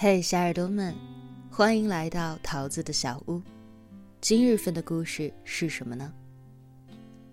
[0.00, 0.94] 嘿，小耳朵们，
[1.50, 3.42] 欢迎来到桃子的小屋。
[4.20, 6.14] 今日份的故事是什么呢？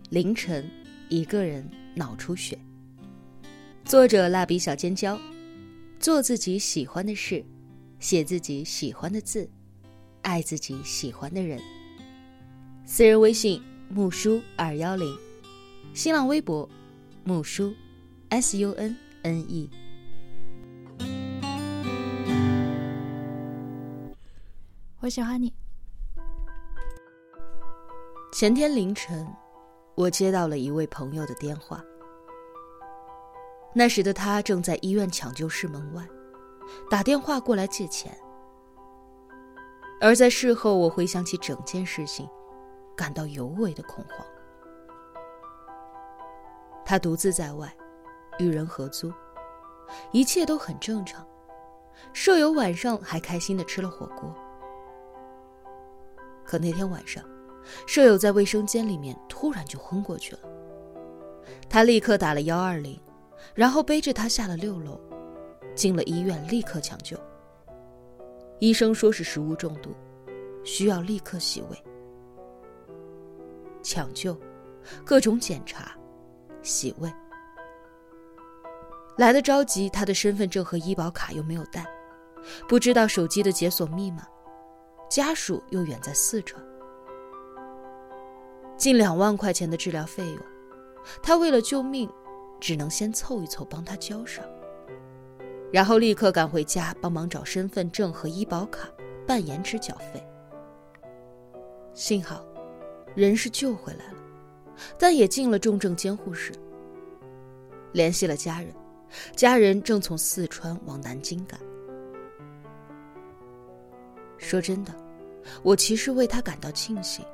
[0.10, 0.68] 凌晨，
[1.08, 1.64] 一个人
[1.94, 2.58] 脑出血。
[3.84, 5.16] 作者：蜡笔小尖椒。
[6.00, 7.46] 做自己喜欢的事，
[8.00, 9.48] 写自己喜欢的字，
[10.24, 11.62] 爱自己喜欢的人。
[12.84, 15.16] 私人微信：木叔二幺零，
[15.94, 16.68] 新浪微博：
[17.26, 17.76] 木叔
[18.30, 19.70] ，S U N N E。
[25.06, 25.54] 我喜欢你。
[28.34, 29.32] 前天凌晨，
[29.94, 31.80] 我接到了一位朋友的电话。
[33.72, 36.04] 那时的他正在医院抢救室门外，
[36.90, 38.18] 打电话过来借钱。
[40.02, 42.28] 而在事后，我回想起整件事情，
[42.98, 44.26] 感到尤为的恐慌。
[46.84, 47.72] 他独自在外，
[48.40, 49.14] 与人合租，
[50.12, 51.24] 一切都很正常。
[52.12, 54.36] 舍友晚上还开心的吃了火锅。
[56.46, 57.24] 可那天晚上，
[57.88, 60.40] 舍友在卫生间里面突然就昏过去了。
[61.68, 63.00] 他立刻打了幺二零，
[63.54, 65.00] 然后背着他下了六楼，
[65.74, 67.18] 进了医院，立刻抢救。
[68.60, 69.90] 医生说是食物中毒，
[70.64, 71.84] 需要立刻洗胃。
[73.84, 74.38] 抢救，
[75.04, 75.92] 各种检查，
[76.62, 77.12] 洗胃。
[79.18, 81.86] 来的着急，他的身份证和医保卡又没有带，
[82.68, 84.28] 不知道手机的解锁密码。
[85.10, 86.62] 家属又远在四川，
[88.76, 90.40] 近两万块钱的治疗费用，
[91.22, 92.10] 他为了救命，
[92.60, 94.44] 只能先凑一凑帮他交上，
[95.72, 98.90] 然后立刻赶回家帮忙找身份证和医保卡
[99.28, 100.26] 办延迟缴费。
[101.94, 102.44] 幸好，
[103.16, 104.18] 人是救回来了，
[104.98, 106.52] 但也进了重症监护室。
[107.94, 108.74] 联系了家人，
[109.36, 111.58] 家人正从四川往南京赶。
[114.46, 114.94] 说真的，
[115.64, 117.26] 我其实为他感到庆幸。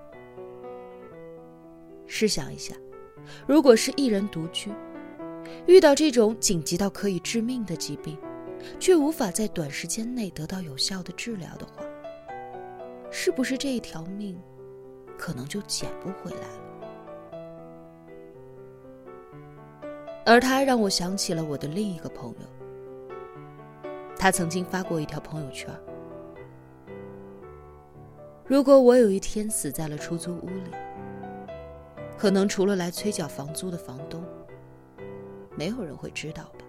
[2.07, 2.73] 试想一下，
[3.45, 4.71] 如果是一人独居，
[5.67, 8.17] 遇到这种紧急到可以致命的疾病，
[8.79, 11.83] 却无法在短时间内得到有效的治疗的话，
[13.11, 14.39] 是不是这一条命，
[15.17, 16.63] 可能就捡不回来了？
[20.25, 25.69] 而他让我想起了我的另一个朋友，他曾经发过一条朋友圈。
[28.45, 30.71] 如果我有一天死在了出租屋里，
[32.17, 34.23] 可能除了来催缴房租的房东，
[35.55, 36.65] 没有人会知道吧。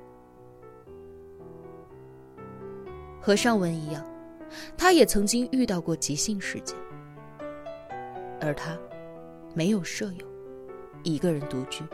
[3.20, 4.04] 和上文一样，
[4.76, 6.76] 他也曾经遇到过急性事件，
[8.40, 8.78] 而他
[9.54, 10.26] 没有舍友，
[11.02, 11.84] 一个人独居。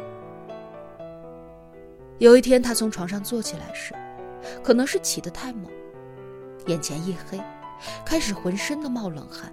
[2.19, 3.95] 有一天，他从床上坐起来时，
[4.63, 5.71] 可能是起得太猛，
[6.67, 7.41] 眼前一黑，
[8.05, 9.53] 开始浑身的冒冷汗。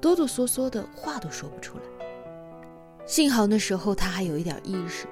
[0.00, 1.82] 哆哆嗦嗦的话都说不出来。
[3.06, 5.06] 幸好那时候他还有一点意识，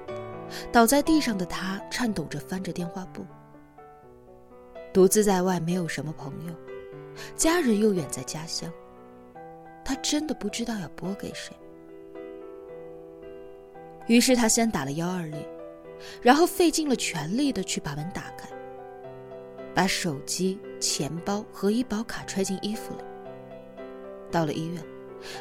[0.72, 3.24] 倒在地上的他颤抖着翻着电话簿。
[4.92, 6.52] 独自在外，没有什么朋友，
[7.36, 8.70] 家人又远在家乡，
[9.84, 11.54] 他真的不知道要拨给谁。
[14.06, 15.40] 于是他先打了幺二零，
[16.20, 18.48] 然后费尽了全力的去把门打开，
[19.74, 23.04] 把手机、钱包和医保卡揣进衣服里。
[24.30, 24.84] 到了医院，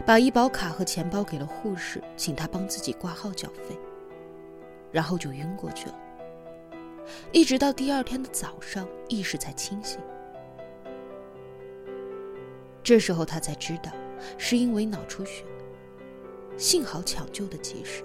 [0.06, 3.78] 把医保卡和钱包给了护士，请他帮自己挂号缴费，
[4.92, 5.96] 然后就晕过去了。
[7.32, 10.00] 一直到第二天的早上，意识才清醒。
[12.84, 13.92] 这时候他才知道，
[14.38, 15.44] 是因为脑出血。
[16.56, 18.04] 幸好抢救的及时。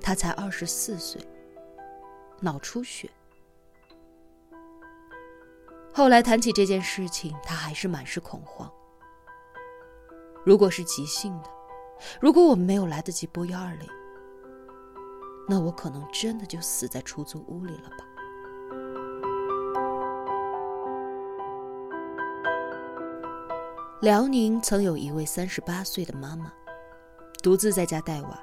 [0.00, 1.20] 他才二十四岁，
[2.40, 3.10] 脑出血。
[5.96, 8.70] 后来谈起这件事情，他还是满是恐慌。
[10.44, 11.48] 如果是急性的，
[12.20, 13.88] 如果我们没有来得及拨幺二零，
[15.48, 18.04] 那我可能真的就死在出租屋里了吧。
[24.02, 26.52] 辽宁曾有一位三十八岁的妈妈，
[27.42, 28.38] 独自在家带娃。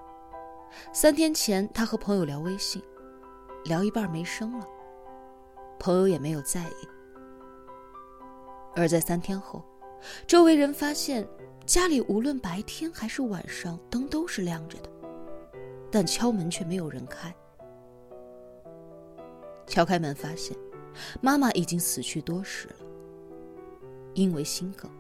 [0.92, 2.82] 三天前，她和朋友聊微信，
[3.66, 4.66] 聊一半没声了，
[5.78, 6.93] 朋友也没有在意。
[8.76, 9.64] 而在三天后，
[10.28, 11.28] 周围人发现
[11.66, 14.90] 家里无论白天还是晚上灯都是亮着的，
[15.92, 17.34] 但敲门却没有人开。
[19.68, 20.58] 敲开门，发现
[21.22, 22.76] 妈妈已经死去多时了，
[24.14, 24.92] 因为心梗。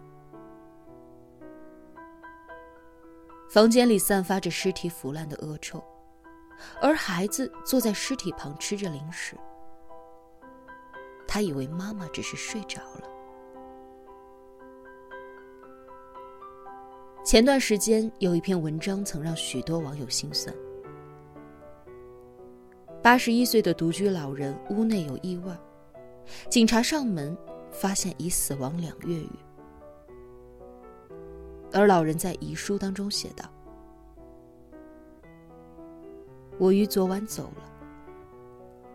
[3.49, 5.83] 房间里散发着尸体腐烂的恶臭，
[6.81, 9.35] 而孩子坐在尸体旁吃着零食。
[11.27, 13.12] 他以为妈妈只是睡着了。
[17.23, 20.53] 前段时间有一篇文章曾让许多网友心酸。
[23.01, 25.53] 八十一岁的独居老人屋内有异味，
[26.49, 27.35] 警察上门
[27.71, 29.29] 发现已死亡两月余，
[31.71, 33.45] 而老人在遗书当中写道
[36.59, 37.63] ：“我于昨晚走了，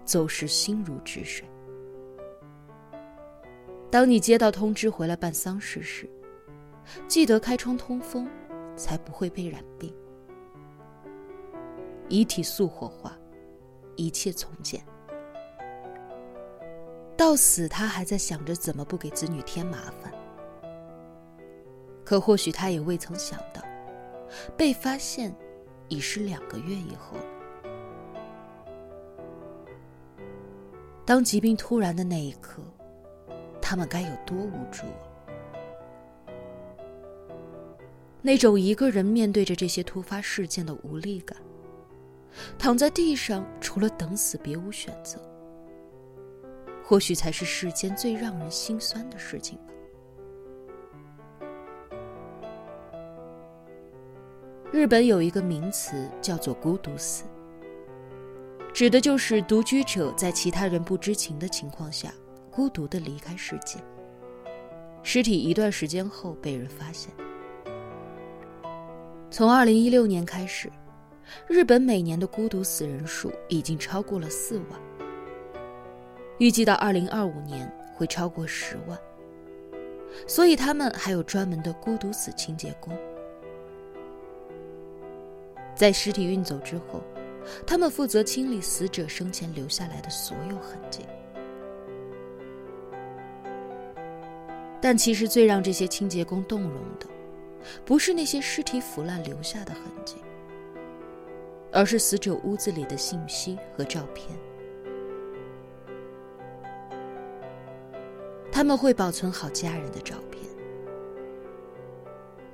[0.04, 1.48] 走时心如止水。
[3.90, 6.06] 当你接到通知回来办丧事时。”
[7.06, 8.28] 记得开窗通风，
[8.76, 9.94] 才不会被染病。
[12.08, 13.16] 遗体速火化，
[13.96, 14.82] 一切从简。
[17.16, 20.12] 到死，他还在想着怎么不给子女添麻烦。
[22.04, 23.60] 可或许他也未曾想到，
[24.56, 25.34] 被发现
[25.88, 27.16] 已是两个月以后
[31.04, 32.62] 当疾病突然的那一刻，
[33.60, 35.07] 他们该有多无助啊！
[38.28, 41.34] 那种一个人面对着这些突发事件的无力感，
[42.58, 45.18] 躺在地上，除了等死别无选择，
[46.84, 49.72] 或许才是世间最让人心酸的事情吧。
[54.70, 57.24] 日本有一个名词叫做“孤独死”，
[58.74, 62.12] 指的就是独居者在其他人不知情的情况下，
[62.50, 63.78] 孤独的离开世界，
[65.02, 67.10] 尸体一段时间后被人发现。
[69.30, 70.70] 从二零一六年开始，
[71.46, 74.80] 日本每年的孤独死人数已经超过了四万，
[76.38, 78.98] 预计到二零二五年会超过十万。
[80.26, 82.96] 所以他们还有专门的孤独死清洁工，
[85.74, 87.02] 在尸体运走之后，
[87.66, 91.04] 他们负责清理死者生前留下来的所有痕迹。
[94.80, 97.06] 但其实最让这些清洁工动容的。
[97.84, 100.16] 不是那些尸体腐烂留下的痕迹，
[101.72, 104.38] 而是死者屋子里的信息和照片。
[108.50, 110.42] 他们会保存好家人的照片，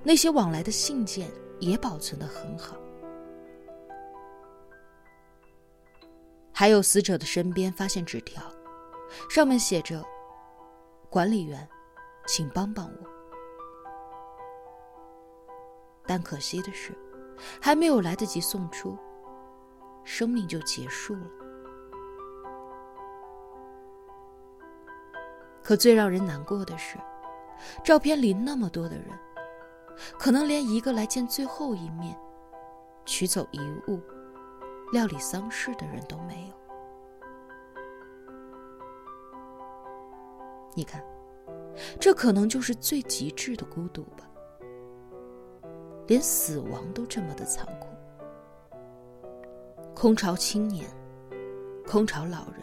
[0.02, 1.30] 那些往来的信件
[1.60, 2.76] 也保存的很好。
[6.52, 8.42] 还有死者的身边发现纸条，
[9.30, 10.04] 上面写着
[11.08, 11.66] ：“管理员，
[12.26, 13.10] 请帮帮我。”
[16.06, 16.92] 但可惜的是，
[17.60, 18.96] 还没有来得及送出，
[20.04, 21.26] 生命就结束了。
[25.62, 26.98] 可最让人难过的是，
[27.82, 29.06] 照片里那么多的人，
[30.18, 32.14] 可能连一个来见最后一面、
[33.06, 33.98] 取走遗物、
[34.92, 36.54] 料理丧事的人都没有。
[40.74, 41.02] 你看，
[41.98, 44.28] 这可能就是最极致的孤独吧。
[46.06, 47.88] 连死亡都这么的残酷。
[49.94, 50.86] 空巢青年，
[51.86, 52.60] 空巢老人，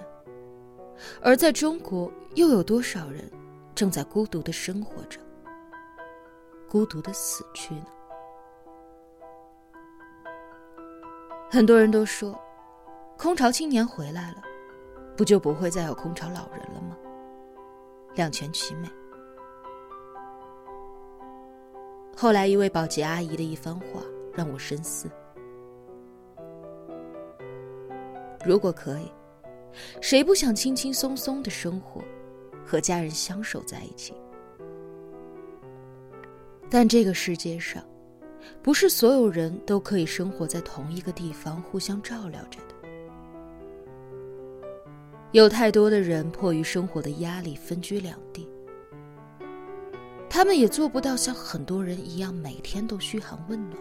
[1.21, 3.29] 而在中国，又有多少人
[3.73, 5.19] 正在孤独的生活着，
[6.69, 7.85] 孤独的死去呢？
[11.49, 12.39] 很多人都说，
[13.17, 14.41] 空巢青年回来了，
[15.17, 16.95] 不就不会再有空巢老人了吗？
[18.13, 18.87] 两全其美。
[22.21, 23.99] 后来，一位保洁阿姨的一番话
[24.31, 25.09] 让我深思：
[28.45, 29.11] 如果可以，
[30.01, 32.03] 谁不想轻轻松松的生活，
[32.63, 34.13] 和家人相守在一起？
[36.69, 37.83] 但这个世界上，
[38.61, 42.75] 不是所有人都可以生活在同一个地方，互相照料着的。
[45.31, 48.47] 有太多的人迫于生活的压力，分居两地。
[50.33, 53.77] 他们也做不到像很多人一样每天都嘘寒问暖。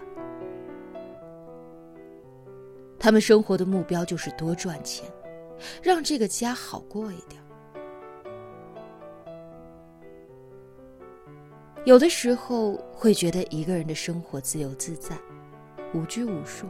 [2.99, 5.09] 他们生活的目标就是多赚钱，
[5.80, 7.40] 让这个家好过一点。
[11.85, 15.16] 有的时候会觉得一个人的生活自由自在，
[15.95, 16.66] 无拘无束；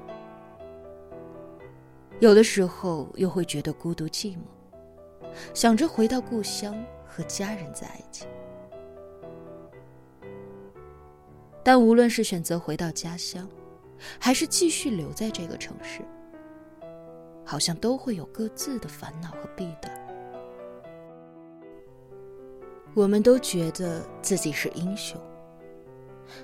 [2.19, 4.41] 有的时候又会觉得孤独寂寞，
[5.55, 8.27] 想着回到故乡和家人在一起。
[11.63, 13.49] 但无论是选择回到家乡，
[14.19, 16.01] 还是继续留在这个城市，
[17.45, 19.93] 好像都会有各自的烦恼和弊端。
[22.95, 25.21] 我们都觉得自己是英雄，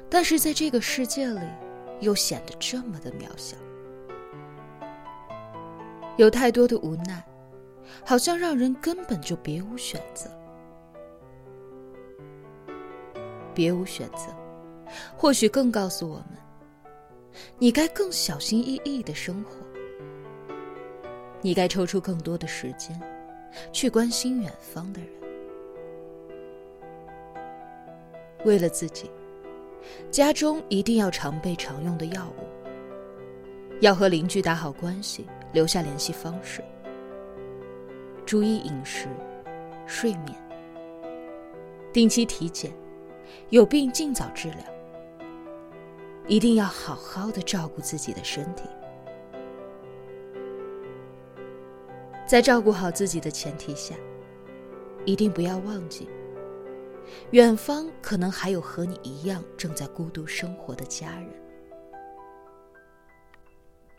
[0.08, 1.40] 但是在这个世界里，
[2.00, 3.56] 又显得这么的渺小。
[6.16, 7.26] 有太多的无奈，
[8.04, 10.30] 好像让人根本就别无选择。
[13.52, 14.32] 别无选择，
[15.16, 16.26] 或许更告诉我们，
[17.58, 19.56] 你该更小心翼翼的生活，
[21.40, 22.98] 你该抽出更多的时间，
[23.72, 25.10] 去关心远方的人。
[28.44, 29.10] 为了自己，
[30.10, 32.44] 家中一定要常备常用的药物，
[33.80, 36.62] 要和邻居打好关系，留下联系方式，
[38.24, 39.08] 注意饮食、
[39.86, 40.34] 睡眠，
[41.92, 42.72] 定期体检。
[43.50, 44.58] 有病尽早治疗，
[46.28, 48.64] 一定要好好的照顾自己的身体。
[52.26, 53.94] 在照顾好自己的前提下，
[55.04, 56.08] 一定不要忘记，
[57.30, 61.28] 远方可能还有和你一样正在孤独生活的家人。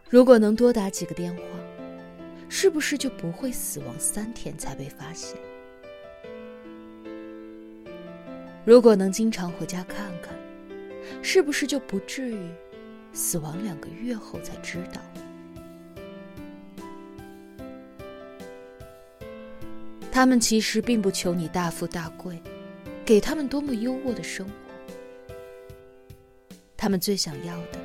[0.09, 1.41] 如果能多打几个电话，
[2.49, 5.37] 是不是就不会死亡三天才被发现？
[8.65, 10.37] 如果能经常回家看看，
[11.21, 12.49] 是不是就不至于
[13.13, 15.01] 死亡两个月后才知道？
[20.11, 22.41] 他们其实并不求你大富大贵，
[23.05, 24.53] 给他们多么优渥的生活。
[26.75, 27.79] 他们最想要的，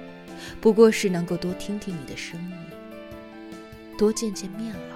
[0.60, 2.52] 不过是能够多听听你的声音，
[3.98, 4.91] 多见见面而已。